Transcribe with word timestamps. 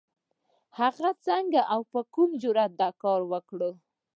هغې 0.79 1.11
څنګه 1.25 1.61
او 1.73 1.81
په 1.91 1.99
کوم 2.13 2.29
جرئت 2.41 2.71
دا 2.81 2.89
کار 3.01 3.21
وکړ؟ 3.31 3.59